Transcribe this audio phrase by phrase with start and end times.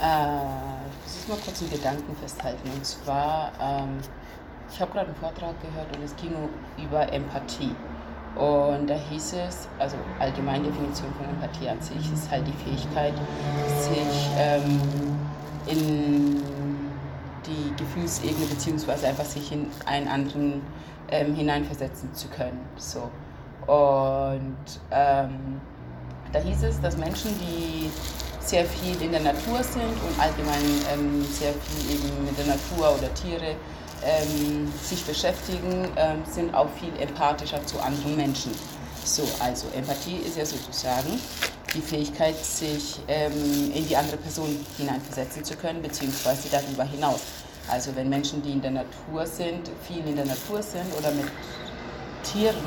[0.00, 2.70] Äh, ich muss mal kurz einen Gedanken festhalten.
[2.70, 3.98] Und zwar, ähm,
[4.70, 6.32] ich habe gerade einen Vortrag gehört und es ging
[6.76, 7.74] über Empathie.
[8.36, 13.14] Und da hieß es, also allgemeine Definition von Empathie an sich ist halt die Fähigkeit,
[13.80, 14.80] sich ähm,
[15.66, 16.42] in
[17.46, 20.62] die Gefühlsebene beziehungsweise einfach sich in einen anderen
[21.10, 22.60] ähm, hineinversetzen zu können.
[22.76, 23.10] So.
[23.66, 25.60] Und ähm,
[26.32, 27.90] da hieß es, dass Menschen, die
[28.48, 32.96] sehr viel in der Natur sind und allgemein ähm, sehr viel eben mit der Natur
[32.96, 33.54] oder Tiere
[34.02, 38.52] ähm, sich beschäftigen, ähm, sind auch viel empathischer zu anderen Menschen.
[39.04, 41.20] So, also Empathie ist ja sozusagen
[41.74, 47.20] die Fähigkeit, sich ähm, in die andere Person hineinversetzen zu können, beziehungsweise darüber hinaus.
[47.68, 51.26] Also wenn Menschen, die in der Natur sind, viel in der Natur sind oder mit
[52.22, 52.64] Tieren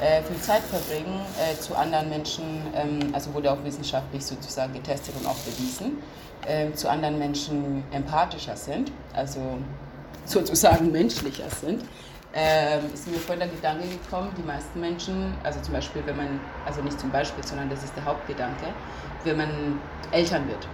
[0.00, 5.14] äh, viel Zeit verbringen, äh, zu anderen Menschen, ähm, also wurde auch wissenschaftlich sozusagen getestet
[5.18, 5.98] und auch bewiesen,
[6.46, 9.40] äh, zu anderen Menschen empathischer sind, also
[10.24, 11.84] sozusagen menschlicher sind,
[12.34, 16.40] ähm, ist mir vorhin der Gedanke gekommen, die meisten Menschen, also zum Beispiel, wenn man,
[16.66, 18.66] also nicht zum Beispiel, sondern das ist der Hauptgedanke,
[19.24, 19.80] wenn man
[20.12, 20.68] Eltern wird.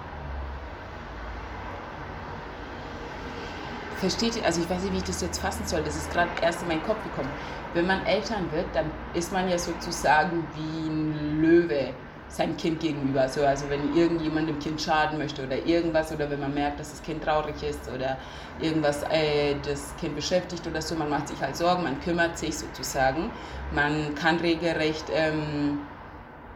[4.03, 6.63] Versteht also ich weiß nicht, wie ich das jetzt fassen soll, das ist gerade erst
[6.63, 7.31] in meinen Kopf gekommen.
[7.73, 11.91] Wenn man Eltern wird, dann ist man ja sozusagen wie ein Löwe
[12.27, 13.29] seinem Kind gegenüber.
[13.29, 16.91] So, also wenn irgendjemand dem Kind schaden möchte oder irgendwas oder wenn man merkt, dass
[16.91, 18.19] das Kind traurig ist oder
[18.61, 22.59] irgendwas äh, das Kind beschäftigt oder so, man macht sich halt Sorgen, man kümmert sich
[22.59, 23.31] sozusagen.
[23.73, 25.79] Man kann regelrecht, ähm,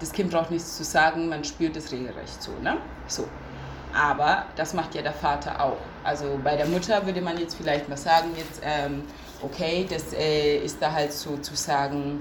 [0.00, 2.50] das Kind braucht nichts zu sagen, man spürt es regelrecht so.
[2.60, 2.78] Ne?
[3.06, 3.28] so.
[3.96, 5.78] Aber das macht ja der Vater auch.
[6.04, 9.04] Also bei der Mutter würde man jetzt vielleicht mal sagen, jetzt, ähm,
[9.40, 12.20] okay, das äh, ist da halt sozusagen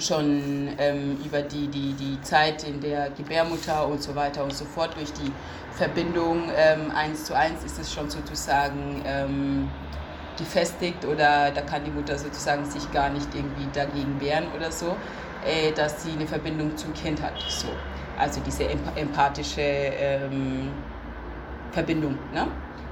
[0.00, 4.66] schon ähm, über die, die, die Zeit in der Gebärmutter und so weiter und so
[4.66, 5.32] fort, durch die
[5.72, 9.70] Verbindung ähm, eins zu eins ist es schon sozusagen ähm,
[10.36, 14.94] gefestigt oder da kann die Mutter sozusagen sich gar nicht irgendwie dagegen wehren oder so,
[15.46, 17.34] äh, dass sie eine Verbindung zum Kind hat.
[17.48, 17.68] So.
[18.18, 18.64] Also diese
[18.96, 20.70] empathische ähm,
[21.72, 22.18] Verbindung.
[22.32, 22.46] Ne?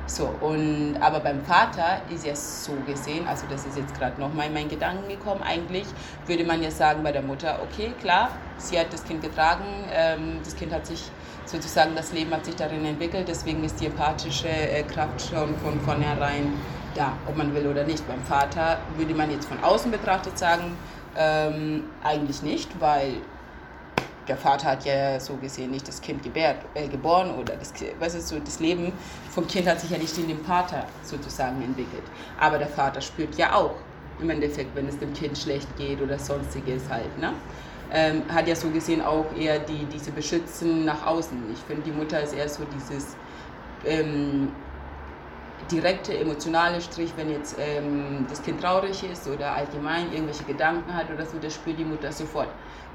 [0.07, 4.49] So, und, aber beim Vater ist ja so gesehen, also das ist jetzt gerade nochmal
[4.49, 5.87] in meinen Gedanken gekommen, eigentlich
[6.27, 10.41] würde man ja sagen bei der Mutter, okay, klar, sie hat das Kind getragen, ähm,
[10.43, 11.05] das Kind hat sich
[11.45, 15.79] sozusagen, das Leben hat sich darin entwickelt, deswegen ist die empathische äh, Kraft schon von
[15.81, 16.55] vornherein
[16.97, 18.07] da, ob man will oder nicht.
[18.09, 20.77] Beim Vater würde man jetzt von außen betrachtet sagen,
[21.17, 23.15] ähm, eigentlich nicht, weil
[24.31, 28.15] der Vater hat ja so gesehen nicht das Kind gebärt, äh, geboren oder das, weißt
[28.15, 28.93] du, so, das Leben
[29.29, 32.05] vom Kind hat sich ja nicht in dem Vater sozusagen entwickelt.
[32.39, 33.75] Aber der Vater spürt ja auch
[34.21, 37.19] im Endeffekt, wenn es dem Kind schlecht geht oder sonstiges halt.
[37.19, 37.33] Ne?
[37.93, 41.37] Ähm, hat ja so gesehen auch eher die, diese Beschützen nach außen.
[41.53, 43.17] Ich finde, die Mutter ist eher so dieses
[43.85, 44.53] ähm,
[45.71, 51.11] direkte emotionale Strich, wenn jetzt ähm, das Kind traurig ist oder allgemein irgendwelche Gedanken hat
[51.11, 52.49] oder so, das spürt die Mutter sofort.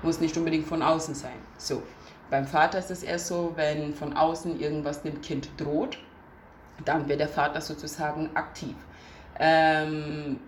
[0.04, 1.38] Muss nicht unbedingt von außen sein.
[1.58, 1.82] So.
[2.30, 6.00] Beim Vater ist es eher so, wenn von außen irgendwas dem Kind droht,
[6.84, 8.76] dann wird der Vater sozusagen aktiv.
[9.40, 10.40] Ähm,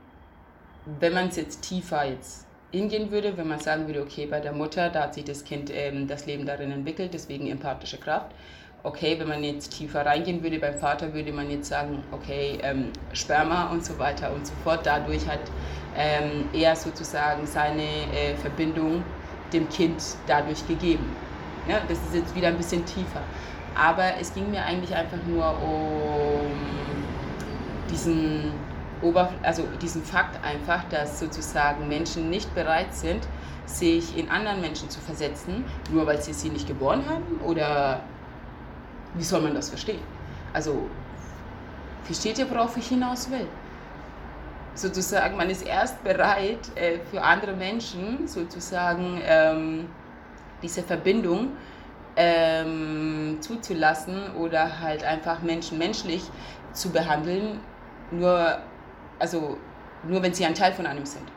[1.00, 4.54] wenn man es jetzt tiefer jetzt hingehen würde, wenn man sagen würde, okay, bei der
[4.54, 8.32] Mutter, da hat sich das Kind ähm, das Leben darin entwickelt, deswegen empathische Kraft
[8.88, 12.92] okay, wenn man jetzt tiefer reingehen würde, beim Vater würde man jetzt sagen, okay, ähm,
[13.12, 14.86] Sperma und so weiter und so fort.
[14.86, 15.42] Dadurch hat
[15.96, 19.04] ähm, er sozusagen seine äh, Verbindung
[19.52, 21.06] dem Kind dadurch gegeben.
[21.68, 23.22] Ja, das ist jetzt wieder ein bisschen tiefer.
[23.76, 26.52] Aber es ging mir eigentlich einfach nur um
[27.92, 28.54] diesen,
[29.02, 33.28] Oberf also diesen Fakt einfach, dass sozusagen Menschen nicht bereit sind,
[33.66, 38.02] sich in anderen Menschen zu versetzen, nur weil sie sie nicht geboren haben oder
[39.18, 40.02] wie soll man das verstehen?
[40.54, 40.90] Also,
[42.04, 43.48] versteht ihr, worauf ich hinaus will?
[44.76, 49.90] Sozusagen, man ist erst bereit, äh, für andere Menschen sozusagen ähm,
[50.62, 51.50] diese Verbindung
[52.16, 56.24] ähm, zuzulassen oder halt einfach Menschen menschlich
[56.74, 57.60] zu behandeln,
[58.12, 58.60] nur,
[59.20, 59.58] also,
[60.04, 61.28] nur wenn sie ein Teil von einem sind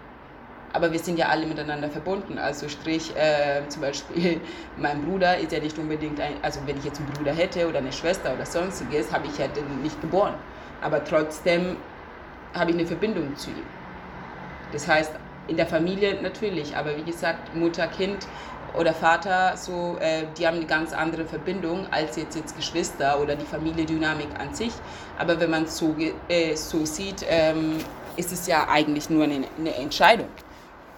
[0.73, 2.39] aber wir sind ja alle miteinander verbunden.
[2.39, 4.41] Also sprich, äh, zum Beispiel
[4.77, 7.79] mein Bruder ist ja nicht unbedingt ein, also wenn ich jetzt einen Bruder hätte oder
[7.79, 10.35] eine Schwester oder sonstiges, habe ich ja den nicht geboren.
[10.81, 11.77] Aber trotzdem
[12.55, 13.67] habe ich eine Verbindung zu ihm.
[14.73, 15.13] Das heißt,
[15.49, 18.27] in der Familie natürlich, aber wie gesagt, Mutter, Kind
[18.79, 23.35] oder Vater, so, äh, die haben eine ganz andere Verbindung als jetzt, jetzt Geschwister oder
[23.35, 24.73] die Familiendynamik an sich.
[25.19, 25.97] Aber wenn man es so,
[26.29, 27.79] äh, so sieht, ähm,
[28.17, 30.29] ist es ja eigentlich nur eine, eine Entscheidung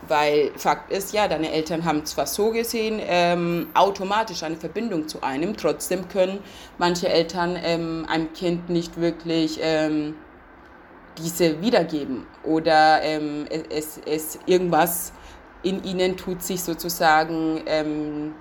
[0.08, 5.22] Weil Fakt ist ja, deine Eltern haben zwar so gesehen ähm, automatisch eine Verbindung zu
[5.22, 6.40] einem, trotzdem können
[6.76, 10.16] manche Eltern ähm, einem Kind nicht wirklich ähm,
[11.19, 12.26] diese wiedergeben.
[12.43, 15.12] Oder ähm, es, es irgendwas
[15.62, 18.34] in ihnen tut sich sozusagen ähm,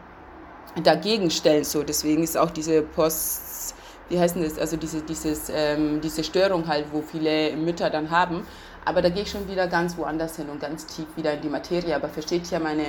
[0.84, 1.64] dagegen stellen.
[1.64, 3.76] So, deswegen ist auch diese Post,
[4.10, 8.46] wie heißt das, also diese, dieses, ähm, diese Störung halt, wo viele Mütter dann haben,
[8.86, 11.50] aber da gehe ich schon wieder ganz woanders hin und ganz tief wieder in die
[11.50, 11.96] Materie.
[11.96, 12.86] Aber versteht ja meine,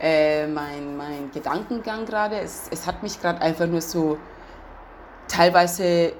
[0.00, 2.38] äh, mein, mein Gedankengang gerade.
[2.38, 4.18] Es, es hat mich gerade einfach nur so
[5.28, 6.12] teilweise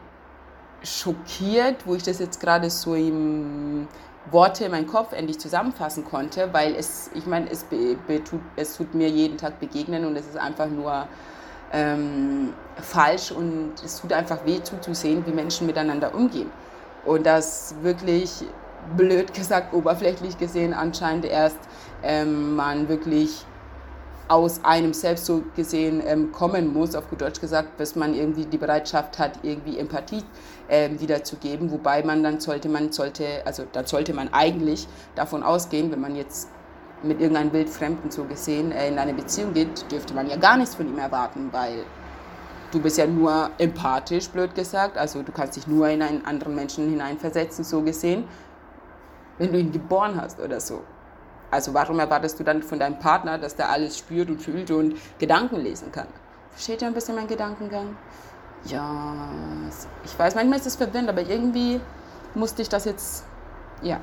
[0.82, 3.86] schockiert, wo ich das jetzt gerade so im
[4.30, 8.40] Worte in meinem Kopf endlich zusammenfassen konnte, weil es, ich meine, es, be, be, tut,
[8.56, 11.06] es tut mir jeden Tag begegnen und es ist einfach nur
[11.72, 16.50] ähm, falsch und es tut einfach weh zuzusehen, wie Menschen miteinander umgehen.
[17.04, 18.44] Und das wirklich
[18.96, 21.58] blöd gesagt, oberflächlich gesehen anscheinend erst
[22.02, 23.44] ähm, man wirklich
[24.28, 28.46] aus einem selbst so gesehen ähm, kommen muss, auf gut Deutsch gesagt, bis man irgendwie
[28.46, 30.22] die Bereitschaft hat, irgendwie Empathie
[30.70, 35.90] ähm, wiederzugeben, wobei man dann sollte man sollte, also dann sollte man eigentlich davon ausgehen,
[35.92, 36.48] wenn man jetzt
[37.02, 40.76] mit irgendeinem Wildfremden so gesehen äh, in eine Beziehung geht, dürfte man ja gar nichts
[40.76, 41.84] von ihm erwarten, weil
[42.70, 46.54] du bist ja nur empathisch, blöd gesagt, also du kannst dich nur in einen anderen
[46.54, 48.24] Menschen hineinversetzen, so gesehen
[49.38, 50.82] wenn du ihn geboren hast oder so.
[51.50, 54.96] Also warum erwartest du dann von deinem Partner, dass der alles spürt und fühlt und
[55.18, 56.06] Gedanken lesen kann?
[56.50, 57.96] Versteht ihr ein bisschen meinen Gedankengang?
[58.64, 59.28] Ja,
[60.04, 61.80] ich weiß, manchmal ist es verwirrend, aber irgendwie
[62.34, 63.24] musste ich das jetzt,
[63.82, 64.00] ja,